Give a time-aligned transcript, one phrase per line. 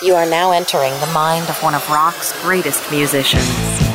[0.00, 3.48] You are now entering the mind of one of rock's greatest musicians,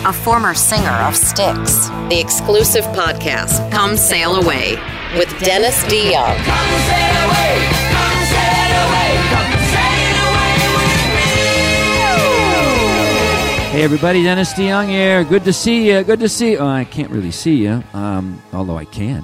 [0.03, 1.87] a former singer of Styx.
[2.09, 4.75] The exclusive podcast, Come Sail Away,
[5.15, 6.35] with Dennis DeYoung.
[6.43, 7.55] Come sail away,
[7.95, 10.91] come sail away, come sail away with
[13.63, 13.71] me.
[13.71, 15.23] Hey everybody, Dennis DeYoung here.
[15.23, 16.03] Good to see you.
[16.03, 16.57] Good to see you.
[16.57, 19.23] Oh, I can't really see you, um, although I can.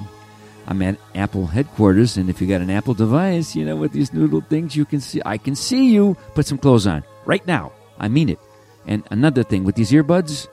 [0.70, 4.12] I'm at Apple headquarters, and if you got an Apple device, you know, with these
[4.12, 5.20] noodle things, you can see.
[5.26, 6.16] I can see you.
[6.34, 7.72] Put some clothes on right now.
[7.98, 8.38] I mean it.
[8.86, 10.46] And another thing with these earbuds,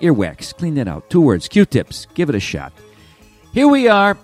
[0.00, 0.56] earwax.
[0.56, 1.10] Clean that out.
[1.10, 2.06] Two words: Q-tips.
[2.14, 2.72] Give it a shot.
[3.52, 4.16] Here we are.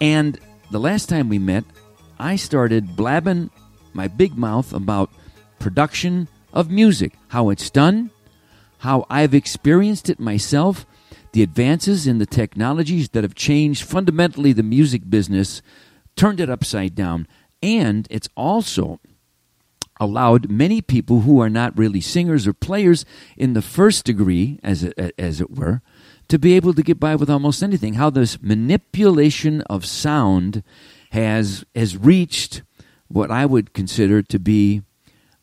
[0.00, 0.38] And
[0.70, 1.64] the last time we met,
[2.16, 3.50] I started blabbing
[3.94, 5.10] my big mouth about
[5.58, 8.10] production of music, how it's done,
[8.78, 10.86] how I've experienced it myself,
[11.34, 15.62] the advances in the technologies that have changed fundamentally the music business,
[16.14, 17.26] turned it upside down,
[17.60, 19.00] and it's also
[19.98, 23.04] allowed many people who are not really singers or players
[23.36, 25.82] in the first degree, as it, as it were,
[26.28, 27.94] to be able to get by with almost anything.
[27.94, 30.62] How this manipulation of sound
[31.10, 32.62] has has reached
[33.08, 34.82] what I would consider to be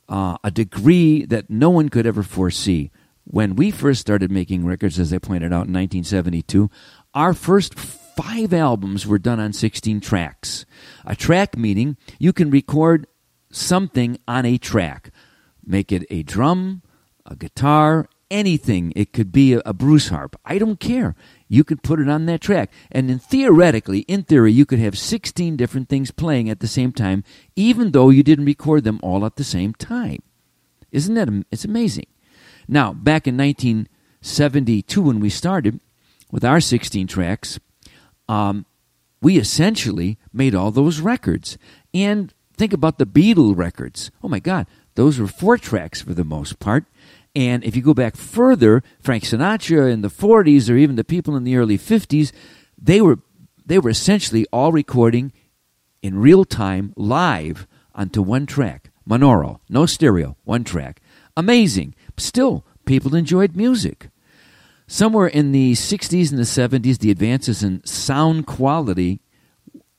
[0.07, 2.91] uh, a degree that no one could ever foresee.
[3.31, 6.69] When we first started making records, as I pointed out in 1972,
[7.13, 10.65] our first five albums were done on 16 tracks.
[11.05, 13.07] A track meaning you can record
[13.49, 15.11] something on a track.
[15.65, 16.81] Make it a drum,
[17.25, 18.91] a guitar, anything.
[18.97, 20.35] It could be a, a blues harp.
[20.43, 21.15] I don't care.
[21.47, 22.69] You could put it on that track.
[22.91, 26.91] And then theoretically, in theory, you could have 16 different things playing at the same
[26.91, 27.23] time,
[27.55, 30.21] even though you didn't record them all at the same time.
[30.91, 32.07] Isn't that it's amazing?
[32.71, 35.81] Now, back in 1972, when we started
[36.31, 37.59] with our 16 tracks,
[38.29, 38.65] um,
[39.21, 41.57] we essentially made all those records.
[41.93, 44.09] And think about the Beatle records.
[44.23, 46.85] Oh my God, those were four tracks for the most part.
[47.35, 51.35] And if you go back further, Frank Sinatra in the 40s or even the people
[51.35, 52.31] in the early 50s,
[52.81, 53.19] they were
[53.65, 55.31] they were essentially all recording
[56.01, 58.91] in real time live onto one track.
[59.07, 61.01] Monaural, no stereo, one track.
[61.37, 61.95] Amazing.
[62.17, 64.09] Still, people enjoyed music.
[64.87, 69.21] Somewhere in the 60s and the 70s, the advances in sound quality,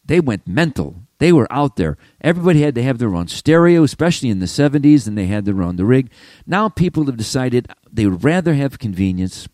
[0.05, 1.03] they went mental.
[1.19, 1.97] They were out there.
[2.21, 5.63] Everybody had to have their own stereo, especially in the 70s, and they had their
[5.63, 6.11] own the rig.
[6.47, 9.49] Now people have decided they would rather have convenience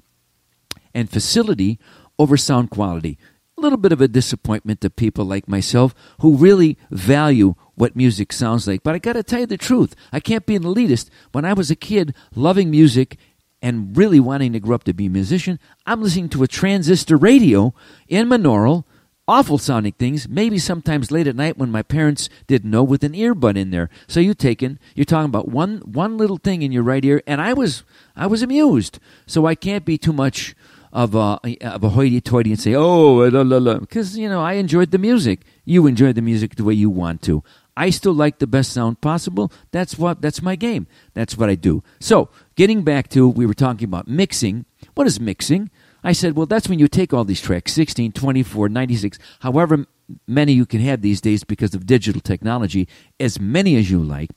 [0.95, 1.79] and facility
[2.19, 3.19] over sound quality.
[3.59, 8.33] A little bit of a disappointment to people like myself who really value what music
[8.33, 8.85] sounds like.
[8.85, 9.97] But I got to tell you the truth.
[10.13, 11.11] I can't be an elitist.
[11.33, 13.17] When I was a kid loving music
[13.61, 17.17] and really wanting to grow up to be a musician, I'm listening to a transistor
[17.17, 17.75] radio
[18.07, 18.85] in Monaural
[19.29, 23.13] awful sounding things, maybe sometimes late at night when my parents didn't know with an
[23.13, 23.91] earbud in there.
[24.07, 27.41] So you taken you're talking about one one little thing in your right ear and
[27.41, 27.85] I was
[28.17, 28.99] I was amused.
[29.27, 30.57] So I can't be too much
[30.93, 34.55] of a of a hoity-toity and say, "Oh, la la la," because you know I
[34.55, 35.41] enjoyed the music.
[35.65, 37.43] You enjoy the music the way you want to.
[37.77, 39.53] I still like the best sound possible.
[39.71, 40.87] That's what that's my game.
[41.15, 41.83] That's what I do.
[42.01, 44.65] So, getting back to we were talking about mixing.
[44.95, 45.71] What is mixing?
[46.03, 49.85] I said, well, that's when you take all these tracks 16, 24, 96, however
[50.27, 52.89] many you can have these days because of digital technology,
[53.19, 54.31] as many as you like,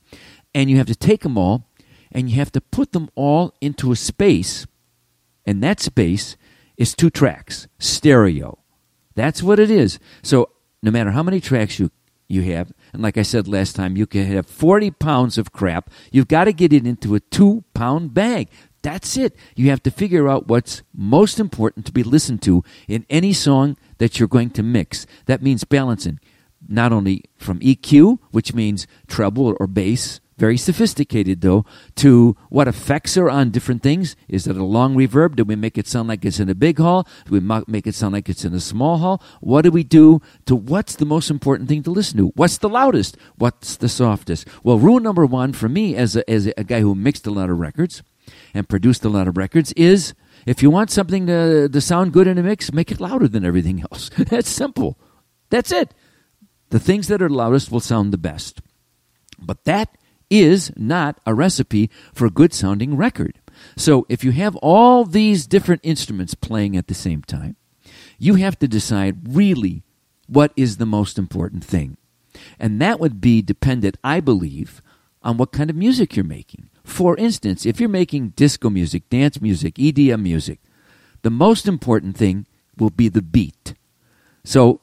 [0.54, 1.68] and you have to take them all
[2.10, 4.66] and you have to put them all into a space,
[5.46, 6.36] and that space
[6.76, 8.58] is two tracks, stereo.
[9.14, 9.98] That's what it is.
[10.22, 10.50] So,
[10.82, 11.90] no matter how many tracks you
[12.28, 15.90] you have, and like I said last time, you can have 40 pounds of crap.
[16.10, 18.48] You've got to get it into a two pound bag.
[18.82, 19.36] That's it.
[19.54, 23.76] You have to figure out what's most important to be listened to in any song
[23.98, 25.06] that you're going to mix.
[25.26, 26.18] That means balancing,
[26.66, 31.64] not only from EQ, which means treble or bass, very sophisticated though,
[31.94, 34.16] to what effects are on different things.
[34.26, 35.36] Is it a long reverb?
[35.36, 37.06] Do we make it sound like it's in a big hall?
[37.26, 39.22] Do we make it sound like it's in a small hall?
[39.40, 42.32] What do we do to what's the most important thing to listen to?
[42.34, 43.16] What's the loudest?
[43.36, 44.48] What's the softest?
[44.64, 47.48] Well, rule number one for me as a, as a guy who mixed a lot
[47.48, 48.02] of records
[48.52, 50.12] and produced a lot of records is
[50.44, 53.44] if you want something to, to sound good in a mix, make it louder than
[53.44, 54.10] everything else.
[54.18, 54.98] That's simple.
[55.50, 55.94] That's it.
[56.70, 58.60] The things that are loudest will sound the best.
[59.38, 59.96] But that
[60.32, 63.38] is not a recipe for a good sounding record.
[63.76, 67.56] So if you have all these different instruments playing at the same time,
[68.18, 69.82] you have to decide really
[70.26, 71.98] what is the most important thing.
[72.58, 74.80] And that would be dependent, I believe,
[75.22, 76.70] on what kind of music you're making.
[76.82, 80.60] For instance, if you're making disco music, dance music, EDM music,
[81.20, 82.46] the most important thing
[82.78, 83.74] will be the beat.
[84.44, 84.80] So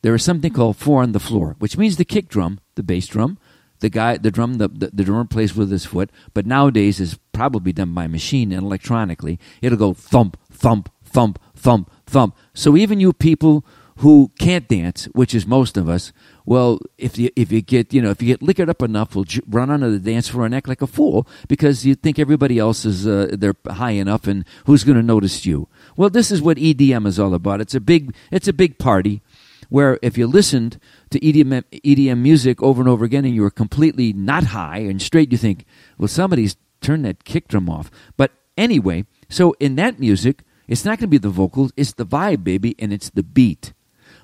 [0.00, 3.06] there is something called four on the floor, which means the kick drum, the bass
[3.06, 3.38] drum,
[3.80, 7.18] the guy, the drum, the, the, the drummer plays with his foot, but nowadays is
[7.32, 9.38] probably done by machine and electronically.
[9.62, 12.36] It'll go thump, thump, thump, thump, thump.
[12.54, 13.64] So even you people
[13.98, 16.12] who can't dance, which is most of us,
[16.44, 19.24] well, if you if you get you know if you get liquored up enough, we'll
[19.24, 22.58] j- run onto the dance floor and act like a fool because you think everybody
[22.58, 25.68] else is uh, they're high enough and who's going to notice you?
[25.96, 27.60] Well, this is what EDM is all about.
[27.60, 29.20] It's a big it's a big party
[29.68, 30.80] where if you listened
[31.10, 35.00] to EDM, EDM music over and over again and you were completely not high and
[35.00, 35.64] straight, you think,
[35.98, 37.90] well, somebody's turned that kick drum off.
[38.16, 42.06] But anyway, so in that music, it's not going to be the vocals, it's the
[42.06, 43.72] vibe, baby, and it's the beat.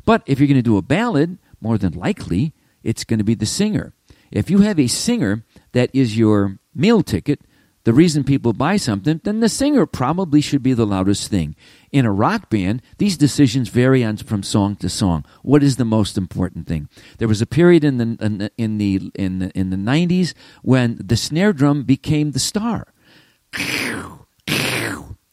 [0.05, 2.52] But if you're going to do a ballad, more than likely,
[2.82, 3.94] it's going to be the singer.
[4.31, 7.41] If you have a singer that is your meal ticket,
[7.84, 11.54] the reason people buy something, then the singer probably should be the loudest thing.
[11.92, 15.25] In a rock band, these decisions vary on from song to song.
[15.42, 16.88] What is the most important thing?
[17.19, 20.34] There was a period in the in the in the in the, in the 90s
[20.62, 22.88] when the snare drum became the star.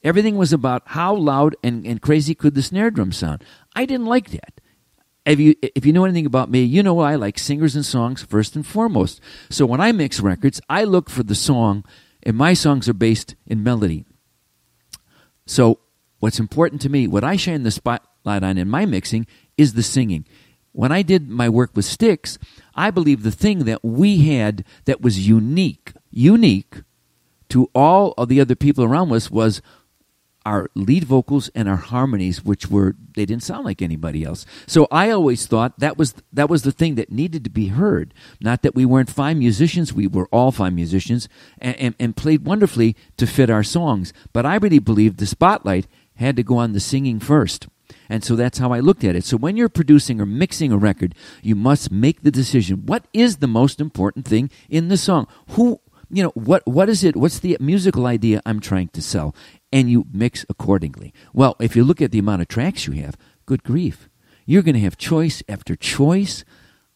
[0.03, 3.43] Everything was about how loud and, and crazy could the snare drum sound.
[3.75, 4.59] I didn't like that.
[5.25, 8.23] If you if you know anything about me, you know I like singers and songs
[8.23, 9.21] first and foremost.
[9.49, 11.85] So when I mix records, I look for the song,
[12.23, 14.05] and my songs are based in melody.
[15.45, 15.79] So
[16.19, 19.27] what's important to me, what I shine the spotlight on in my mixing
[19.57, 20.25] is the singing.
[20.71, 22.37] When I did my work with Styx,
[22.75, 26.83] I believe the thing that we had that was unique, unique
[27.49, 29.61] to all of the other people around us was
[30.45, 34.45] our lead vocals and our harmonies which were they didn't sound like anybody else.
[34.67, 38.13] So i always thought that was that was the thing that needed to be heard.
[38.39, 41.29] Not that we weren't fine musicians we were all fine musicians
[41.59, 44.13] and, and, and played wonderfully to fit our songs.
[44.33, 47.67] But i really believed the spotlight had to go on the singing first.
[48.09, 49.23] And so that's how I looked at it.
[49.23, 52.85] So when you're producing or mixing a record, you must make the decision.
[52.85, 55.27] What is the most important thing in the song?
[55.51, 55.79] Who
[56.11, 59.35] you know what what is it what's the musical idea i'm trying to sell?
[59.73, 61.13] And you mix accordingly.
[61.33, 64.09] Well if you look at the amount of tracks you have good grief.
[64.45, 66.43] You're going to have choice after choice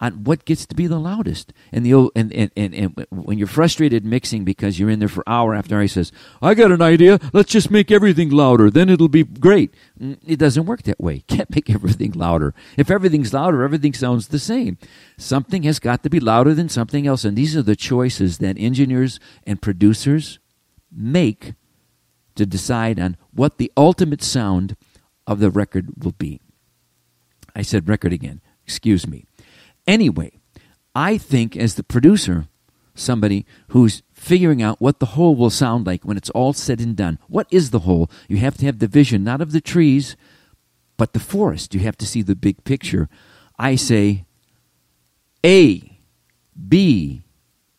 [0.01, 1.53] on what gets to be the loudest.
[1.71, 5.23] And the and, and, and, and when you're frustrated mixing because you're in there for
[5.27, 6.11] hour after hour he says
[6.41, 7.19] i got an idea.
[7.31, 8.69] Let's just make everything louder.
[8.69, 9.73] Then it'll be great.
[9.99, 11.19] Mm, it doesn't work that way.
[11.27, 12.53] Can't make everything louder.
[12.77, 14.77] If everything's louder everything sounds the same.
[15.17, 17.23] Something has got to be louder than something else.
[17.23, 20.39] And these are the choices that engineers and producers
[20.91, 21.53] make
[22.35, 24.75] to decide on what the ultimate sound
[25.25, 26.41] of the record will be.
[27.55, 28.41] I said record again.
[28.65, 29.25] Excuse me
[29.87, 30.39] Anyway,
[30.93, 32.47] I think as the producer,
[32.95, 36.95] somebody who's figuring out what the whole will sound like when it's all said and
[36.95, 37.19] done.
[37.27, 38.09] What is the whole?
[38.27, 40.15] You have to have the vision, not of the trees,
[40.97, 41.73] but the forest.
[41.73, 43.09] You have to see the big picture.
[43.59, 44.25] I say
[45.45, 45.99] A,
[46.67, 47.23] B,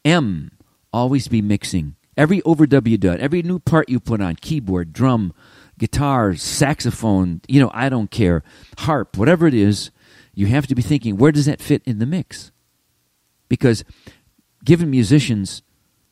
[0.04, 0.52] M,
[0.92, 1.96] always be mixing.
[2.16, 5.34] Every overdub you do, every new part you put on, keyboard, drum,
[5.78, 8.42] guitar, saxophone, you know, I don't care,
[8.78, 9.90] harp, whatever it is,
[10.36, 12.52] you have to be thinking, where does that fit in the mix?
[13.48, 13.82] Because
[14.64, 15.62] given musicians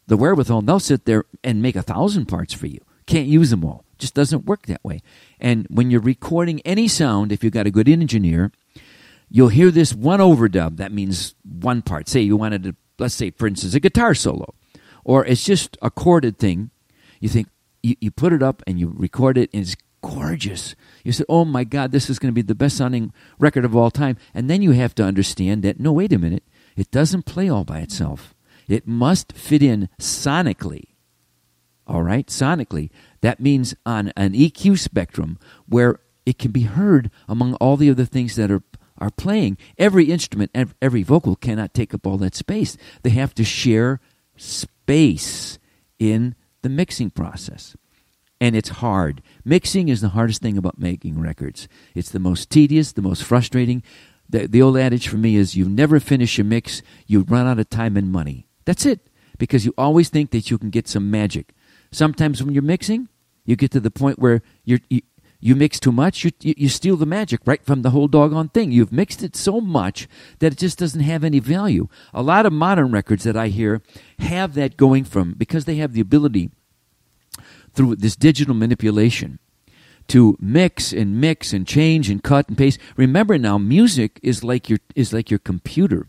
[0.07, 2.81] the wherewithal, they'll sit there and make a thousand parts for you.
[3.07, 3.85] Can't use them all.
[3.99, 5.03] Just doesn't work that way.
[5.39, 8.51] And when you're recording any sound, if you've got a good engineer,
[9.29, 10.79] you'll hear this one overdub.
[10.79, 12.09] That means one part.
[12.09, 14.55] Say you wanted to, let's say, for instance, a guitar solo,
[15.05, 16.71] or it's just a chorded thing.
[17.21, 17.49] You think,
[17.83, 19.77] you, you put it up and you record it, and it's
[20.15, 20.75] gorgeous.
[21.03, 23.77] You say, oh my God, this is going to be the best sounding record of
[23.77, 24.17] all time.
[24.33, 26.45] And then you have to understand that, no, wait a minute,
[26.77, 28.35] it doesn't play all by itself.
[28.69, 30.85] It must fit in sonically.
[31.87, 32.91] All right, sonically.
[33.21, 38.07] That means on an EQ spectrum where it can be heard among all the other
[38.07, 38.63] things that are
[38.97, 39.59] are playing.
[39.77, 42.77] Every instrument, every vocal cannot take up all that space.
[43.03, 44.01] They have to share
[44.37, 45.59] space
[45.99, 47.77] in the mixing process.
[48.45, 49.23] And it's hard.
[49.43, 51.67] Mixing is the hardest thing about making records.
[51.95, 53.83] It's the most tedious, the most frustrating.
[54.29, 57.59] The, the old adage for me is you never finish a mix, you run out
[57.59, 58.47] of time and money.
[58.67, 59.09] That's it.
[59.39, 61.55] Because you always think that you can get some magic.
[61.91, 63.09] Sometimes when you're mixing,
[63.47, 65.01] you get to the point where you're, you,
[65.41, 68.51] you mix too much, you, you, you steal the magic right from the whole doggone
[68.51, 68.73] thing.
[68.73, 70.07] You've mixed it so much
[70.41, 71.89] that it just doesn't have any value.
[72.13, 73.81] A lot of modern records that I hear
[74.19, 76.51] have that going from because they have the ability
[77.75, 79.39] through this digital manipulation
[80.09, 82.79] to mix and mix and change and cut and paste.
[82.97, 86.07] Remember now, music is like your is like your computer.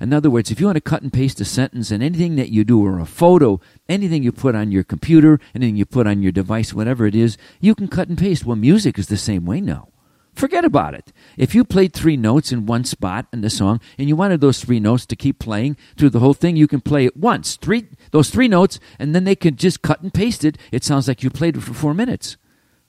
[0.00, 2.50] In other words, if you want to cut and paste a sentence and anything that
[2.50, 6.22] you do or a photo, anything you put on your computer, anything you put on
[6.22, 8.44] your device, whatever it is, you can cut and paste.
[8.44, 9.88] Well, music is the same way now.
[10.34, 11.12] Forget about it.
[11.36, 14.62] If you played three notes in one spot in the song and you wanted those
[14.62, 17.86] three notes to keep playing through the whole thing, you can play it once, three
[18.10, 20.58] those three notes, and then they can just cut and paste it.
[20.72, 22.36] It sounds like you played it for four minutes.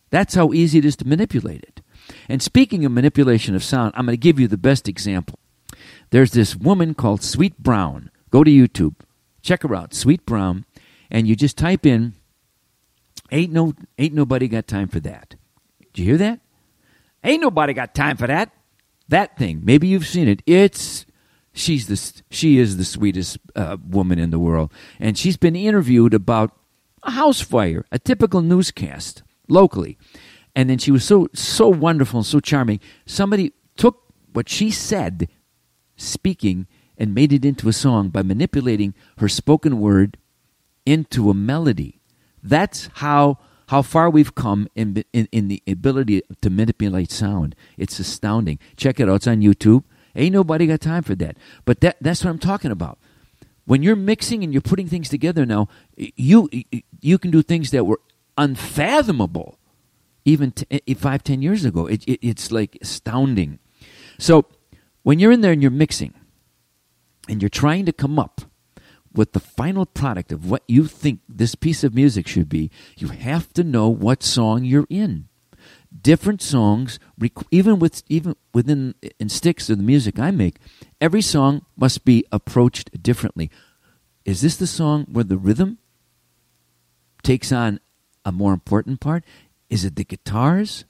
[0.10, 1.82] That's how easy it is to manipulate it.
[2.28, 5.40] And speaking of manipulation of sound, I'm going to give you the best example.
[6.10, 8.12] There's this woman called Sweet Brown.
[8.32, 8.96] Go to YouTube,
[9.42, 10.66] check her out, Sweet Brown,
[11.12, 12.14] and you just type in
[13.32, 15.36] "Ain't no ain't nobody got time for that."
[15.94, 16.40] Did you hear that?
[17.26, 18.52] Ain't nobody got time for that.
[19.10, 19.62] That thing.
[19.64, 20.42] Maybe you've seen it.
[20.46, 21.06] It's
[21.54, 26.14] she's the she is the sweetest uh, woman in the world, and she's been interviewed
[26.14, 26.56] about
[27.04, 29.98] a house fire, a typical newscast locally,
[30.56, 32.80] and then she was so so wonderful and so charming.
[33.06, 35.28] Somebody took what she said,
[35.98, 36.68] speaking,
[36.98, 40.18] and made it into a song by manipulating her spoken word
[40.86, 42.02] into a melody.
[42.44, 47.56] That's how how far we've come in, in, in the ability to manipulate sound.
[47.78, 48.60] It's astounding.
[48.78, 49.16] Check it out.
[49.16, 49.84] It's on YouTube.
[50.16, 51.38] Ain't nobody got time for that.
[51.66, 52.98] But that, that's what I'm talking about.
[53.66, 55.68] When you're mixing and you're putting things together now,
[55.98, 56.50] you
[57.02, 58.00] you can do things that were
[58.38, 59.58] unfathomable
[60.26, 61.86] even t- eh, eh, five, ten years ago.
[61.88, 63.60] It, it, it's like astounding.
[64.18, 64.46] So
[65.04, 66.14] when you're in there and you're mixing
[67.30, 68.42] and you're trying to come up
[69.16, 73.08] with the final product of what you think this piece of music should be, you
[73.08, 75.28] have to know what song you're in.
[76.02, 77.00] Different songs,
[77.52, 80.58] even with even within in Styx of the music I make,
[81.00, 83.50] every song must be approached differently.
[84.26, 85.78] Is this the song where the rhythm
[87.24, 87.80] takes on
[88.26, 89.24] a more important part?
[89.70, 90.84] Is it the guitars,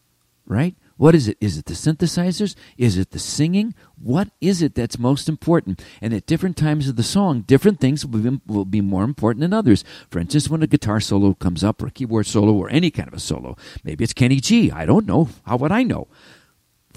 [0.47, 0.75] right?
[0.97, 1.37] What is it?
[1.41, 2.55] Is it the synthesizers?
[2.77, 3.73] Is it the singing?
[4.01, 5.83] What is it that's most important?
[6.01, 9.41] And at different times of the song, different things will be, will be more important
[9.41, 9.83] than others.
[10.09, 13.09] For instance, when a guitar solo comes up, or a keyboard solo, or any kind
[13.09, 14.71] of a solo, maybe it's Kenny G.
[14.71, 15.27] I don't know.
[15.45, 16.07] How would I know?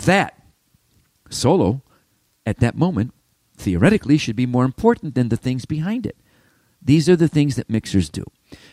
[0.04, 0.40] That
[1.28, 1.82] solo
[2.46, 3.12] at that moment
[3.56, 6.16] theoretically should be more important than the things behind it.
[6.80, 8.24] These are the things that mixers do.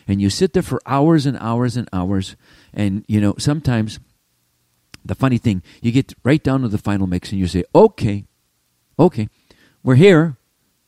[0.06, 2.36] And you sit there for hours and hours and hours,
[2.72, 3.98] and you know, sometimes
[5.06, 8.24] the funny thing, you get right down to the final mix and you say, okay,
[8.98, 9.28] okay,
[9.82, 10.36] we're here.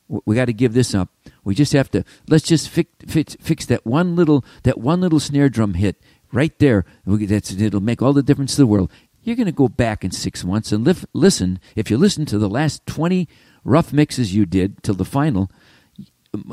[0.09, 1.11] We got to give this up.
[1.45, 5.21] We just have to let's just fix, fix, fix that one little that one little
[5.21, 6.01] snare drum hit
[6.33, 6.87] right there.
[7.05, 8.91] That's it'll make all the difference in the world.
[9.23, 11.61] You're going to go back in six months and lif- listen.
[11.77, 13.29] If you listen to the last twenty
[13.65, 15.51] rough mixes you did till the final,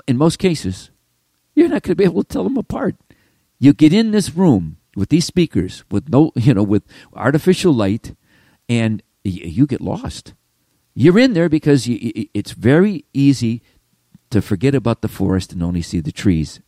[0.05, 0.91] in most cases,
[1.53, 2.95] you're not going to be able to tell them apart.
[3.57, 6.83] You get in this room with these speakers with no you know with
[7.13, 8.15] artificial light
[8.67, 10.33] and you get lost.
[10.93, 13.61] You're in there because you, it's very easy
[14.29, 16.61] to forget about the forest and only see the trees.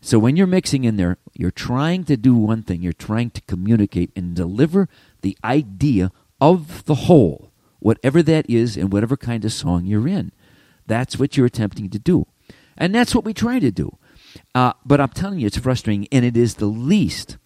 [0.00, 2.82] So when you're mixing in there you're trying to do one thing.
[2.82, 4.88] You're trying to communicate and deliver
[5.22, 10.32] the idea of the whole whatever that is and whatever kind of song you're in.
[10.86, 12.26] That's what you're attempting to do.
[12.76, 13.98] And that's what we try to do.
[14.54, 17.36] Uh, but I'm telling you, it's frustrating, and it is the least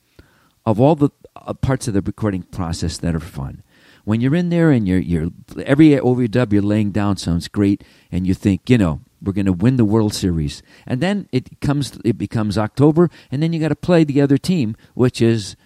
[0.66, 3.62] of all the uh, parts of the recording process that are fun.
[4.04, 5.30] When you're in there and you're you're
[5.64, 9.52] every overdub you're laying down sounds great, and you think you know we're going to
[9.52, 13.68] win the World Series, and then it comes it becomes October, and then you got
[13.68, 15.56] to play the other team, which is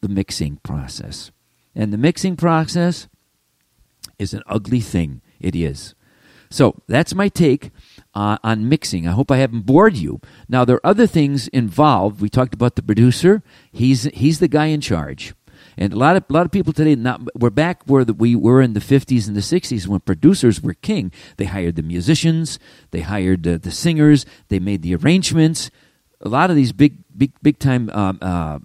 [0.00, 1.30] the mixing process,
[1.74, 3.08] and the mixing process
[4.18, 5.20] is an ugly thing.
[5.40, 5.94] It is.
[6.48, 7.70] So that's my take
[8.16, 9.06] uh, on mixing.
[9.06, 10.20] I hope I haven't bored you.
[10.48, 12.22] Now there are other things involved.
[12.22, 13.42] We talked about the producer.
[13.70, 15.34] He's he's the guy in charge.
[15.76, 18.34] And a lot of a lot of people today, not, we're back where the, we
[18.34, 21.12] were in the fifties and the sixties when producers were king.
[21.36, 22.58] They hired the musicians,
[22.90, 25.70] they hired the, singers, they made the arrangements.
[26.22, 28.58] A lot of these big big big time um, uh,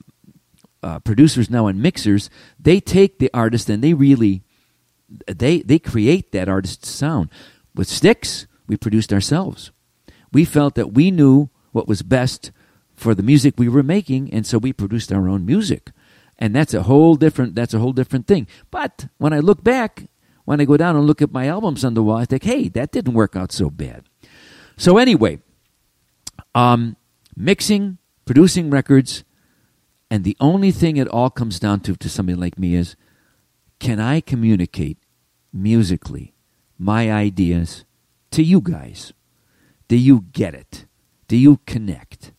[0.81, 4.43] uh, producers now and mixers, they take the artist and they really
[5.27, 7.29] they they create that artist's sound.
[7.75, 9.69] With Styx, we produced ourselves.
[10.31, 12.51] We felt that we knew what was best
[12.95, 15.91] for the music we were making, and so we produced our own music.
[16.39, 18.47] And that's a whole different that's a whole different thing.
[18.71, 20.05] But when I look back,
[20.45, 22.69] when I go down and look at my albums on the wall, I think, hey,
[22.69, 24.05] that didn't work out so bad.
[24.77, 25.39] So anyway,
[26.55, 26.95] um,
[27.35, 29.25] mixing, producing records,
[30.09, 32.95] and the only thing it all comes down to to somebody like me is
[33.79, 34.97] can I communicate
[35.51, 36.33] musically
[36.79, 37.83] my ideas
[38.31, 39.13] to you guys?
[39.87, 40.85] Do you get it?
[41.27, 42.31] Do you connect?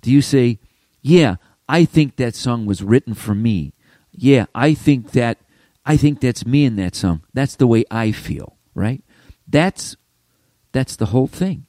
[0.00, 0.58] Do you say,
[1.02, 1.36] yeah,
[1.68, 3.72] I think that song was written for me.
[4.12, 5.38] Yeah, I think that
[5.86, 7.22] I think that's me in that song.
[7.34, 9.02] That's the way I feel, right?
[9.46, 9.96] That's
[10.72, 11.66] that's the whole thing.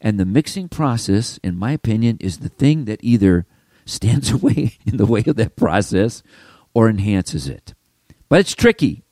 [0.00, 3.46] And the mixing process, in my opinion, is the thing that either
[3.84, 6.22] stands away in the way of that process
[6.74, 7.74] or enhances it.
[8.28, 9.04] but it's tricky.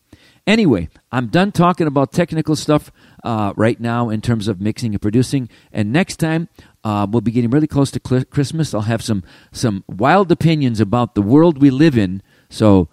[0.47, 2.91] Anyway, I'm done talking about technical stuff
[3.23, 5.49] uh, right now in terms of mixing and producing.
[5.73, 6.49] And next time,
[6.83, 8.75] uh, we'll be getting really close to cl- Christmas.
[8.75, 12.23] I'll have some some wild opinions about the world we live in.
[12.49, 12.89] So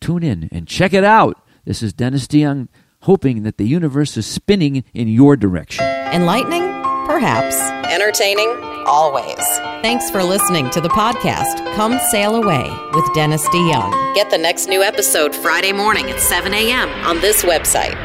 [0.00, 1.40] tune in and check it out.
[1.64, 2.68] This is Dennis DeYoung,
[3.02, 5.84] hoping that the universe is spinning in your direction.
[5.84, 6.62] Enlightening?
[7.06, 7.56] Perhaps.
[7.92, 8.65] Entertaining?
[8.86, 9.44] Always.
[9.82, 14.14] Thanks for listening to the podcast Come Sail Away with Dennis DeYoung.
[14.14, 16.88] Get the next new episode Friday morning at 7 a.m.
[17.04, 17.96] on this website,